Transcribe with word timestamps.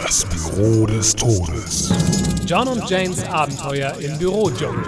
Das 0.00 0.24
Büro 0.26 0.86
des 0.86 1.16
Todes. 1.16 1.92
John 2.46 2.68
und 2.68 2.88
Janes 2.88 3.24
Abenteuer 3.24 3.96
im 3.98 4.16
Bürodschungel. 4.16 4.84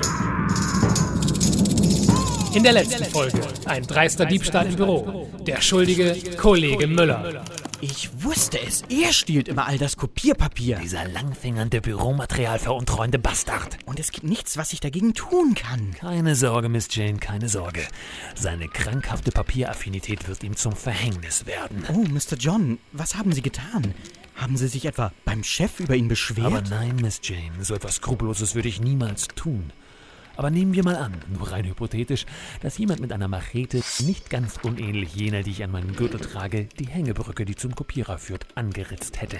In 2.54 2.62
der 2.62 2.74
letzten 2.74 3.04
Folge 3.06 3.40
ein 3.64 3.82
dreister 3.82 4.24
Diebstahl 4.24 4.68
im 4.68 4.76
Büro. 4.76 5.28
Der 5.44 5.60
schuldige 5.60 6.16
Kollege 6.36 6.86
Müller. 6.86 7.44
Ich 7.80 8.22
wusste 8.22 8.60
es. 8.60 8.82
Er 8.88 9.12
stiehlt 9.12 9.48
immer 9.48 9.66
all 9.66 9.78
das 9.78 9.96
Kopierpapier. 9.96 10.78
Dieser 10.80 11.08
langfingernde 11.08 11.80
Büromaterial 11.80 12.60
veruntreuende 12.60 13.18
Bastard. 13.18 13.78
Und 13.86 13.98
es 13.98 14.12
gibt 14.12 14.26
nichts, 14.26 14.58
was 14.58 14.72
ich 14.72 14.78
dagegen 14.78 15.14
tun 15.14 15.54
kann. 15.54 15.92
Keine 15.98 16.36
Sorge, 16.36 16.68
Miss 16.68 16.86
Jane, 16.88 17.18
keine 17.18 17.48
Sorge. 17.48 17.82
Seine 18.36 18.68
krankhafte 18.68 19.32
Papieraffinität 19.32 20.28
wird 20.28 20.44
ihm 20.44 20.54
zum 20.54 20.76
Verhängnis 20.76 21.46
werden. 21.46 21.84
Oh, 21.88 22.04
Mr. 22.08 22.36
John, 22.38 22.78
was 22.92 23.16
haben 23.16 23.32
Sie 23.32 23.42
getan? 23.42 23.92
Haben 24.40 24.56
Sie 24.56 24.68
sich 24.68 24.86
etwa 24.86 25.12
beim 25.26 25.44
Chef 25.44 25.80
über 25.80 25.94
ihn 25.94 26.08
beschwert? 26.08 26.46
Aber 26.46 26.62
nein, 26.62 26.96
Miss 26.96 27.20
Jane, 27.22 27.62
so 27.62 27.74
etwas 27.74 27.96
Skrupelloses 27.96 28.54
würde 28.54 28.68
ich 28.68 28.80
niemals 28.80 29.28
tun. 29.28 29.70
Aber 30.40 30.50
nehmen 30.50 30.72
wir 30.72 30.82
mal 30.82 30.96
an, 30.96 31.12
nur 31.28 31.52
rein 31.52 31.66
hypothetisch, 31.66 32.24
dass 32.62 32.78
jemand 32.78 33.00
mit 33.00 33.12
einer 33.12 33.28
Machete, 33.28 33.82
nicht 33.98 34.30
ganz 34.30 34.56
unähnlich 34.62 35.14
jener, 35.14 35.42
die 35.42 35.50
ich 35.50 35.62
an 35.62 35.70
meinem 35.70 35.94
Gürtel 35.94 36.18
trage, 36.18 36.66
die 36.78 36.86
Hängebrücke, 36.86 37.44
die 37.44 37.56
zum 37.56 37.74
Kopierer 37.74 38.16
führt, 38.16 38.46
angeritzt 38.54 39.20
hätte. 39.20 39.36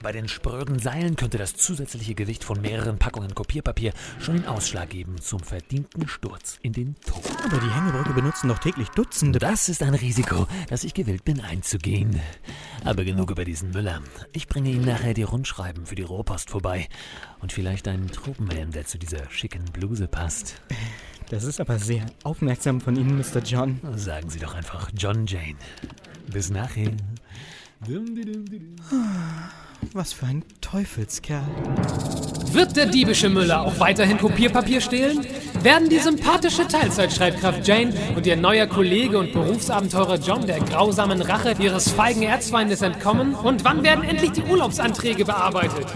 Bei 0.00 0.12
den 0.12 0.28
spröden 0.28 0.78
Seilen 0.78 1.16
könnte 1.16 1.38
das 1.38 1.56
zusätzliche 1.56 2.14
Gewicht 2.14 2.44
von 2.44 2.60
mehreren 2.60 3.00
Packungen 3.00 3.34
Kopierpapier 3.34 3.92
schon 4.20 4.36
den 4.36 4.46
Ausschlag 4.46 4.90
geben 4.90 5.20
zum 5.20 5.40
verdienten 5.40 6.06
Sturz 6.06 6.60
in 6.62 6.72
den 6.72 6.94
Tod. 7.04 7.24
Aber 7.44 7.58
die 7.58 7.74
Hängebrücke 7.74 8.12
benutzen 8.12 8.46
doch 8.46 8.60
täglich 8.60 8.90
Dutzende. 8.90 9.40
Das 9.40 9.68
ist 9.68 9.82
ein 9.82 9.94
Risiko, 9.94 10.46
das 10.68 10.84
ich 10.84 10.94
gewillt 10.94 11.24
bin 11.24 11.40
einzugehen. 11.40 12.20
Aber 12.84 13.02
genug 13.02 13.32
über 13.32 13.44
diesen 13.44 13.72
Müller. 13.72 14.02
Ich 14.32 14.46
bringe 14.46 14.70
ihm 14.70 14.84
nachher 14.84 15.14
die 15.14 15.24
Rundschreiben 15.24 15.84
für 15.84 15.96
die 15.96 16.02
Rohrpost 16.02 16.48
vorbei. 16.50 16.88
Und 17.40 17.52
vielleicht 17.52 17.88
einen 17.88 18.06
Tropenhelm, 18.06 18.70
der 18.70 18.86
zu 18.86 18.98
dieser 18.98 19.28
schicken 19.30 19.64
Bluse 19.72 20.06
passt. 20.06 20.27
Das 21.30 21.44
ist 21.44 21.60
aber 21.60 21.78
sehr 21.78 22.06
aufmerksam 22.24 22.80
von 22.80 22.96
Ihnen, 22.96 23.18
Mr. 23.18 23.40
John. 23.44 23.80
Sagen 23.96 24.30
Sie 24.30 24.38
doch 24.38 24.54
einfach 24.54 24.90
John 24.96 25.26
Jane. 25.26 25.56
Bis 26.32 26.50
nachher. 26.50 26.92
Was 29.92 30.12
für 30.12 30.26
ein 30.26 30.44
Teufelskerl. 30.60 31.46
Wird 32.52 32.76
der 32.76 32.86
diebische 32.86 33.28
Müller 33.28 33.60
auch 33.62 33.78
weiterhin 33.78 34.18
Kopierpapier 34.18 34.80
stehlen? 34.80 35.24
Werden 35.62 35.88
die 35.88 35.98
sympathische 35.98 36.68
Teilzeitschreibkraft 36.68 37.66
Jane 37.66 37.92
und 38.14 38.26
ihr 38.26 38.36
neuer 38.36 38.66
Kollege 38.66 39.18
und 39.18 39.32
Berufsabenteurer 39.32 40.16
John 40.16 40.46
der 40.46 40.60
grausamen 40.60 41.20
Rache 41.20 41.54
ihres 41.58 41.90
feigen 41.90 42.22
Erzfeindes 42.22 42.82
entkommen? 42.82 43.34
Und 43.34 43.64
wann 43.64 43.82
werden 43.82 44.04
endlich 44.04 44.32
die 44.32 44.42
Urlaubsanträge 44.42 45.24
bearbeitet? 45.24 45.86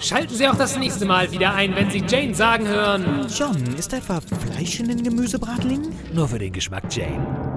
Schalten 0.00 0.34
Sie 0.34 0.48
auch 0.48 0.56
das 0.56 0.76
nächste 0.76 1.04
Mal 1.04 1.30
wieder 1.30 1.54
ein, 1.54 1.76
wenn 1.76 1.90
Sie 1.90 2.02
Jane 2.06 2.34
sagen 2.34 2.66
hören. 2.66 3.26
John, 3.32 3.56
ist 3.78 3.92
etwa 3.92 4.20
Fleisch 4.20 4.80
in 4.80 4.88
den 4.88 5.02
Gemüsebratlingen? 5.04 5.92
Nur 6.12 6.26
für 6.26 6.40
den 6.40 6.52
Geschmack, 6.52 6.84
Jane. 6.90 7.51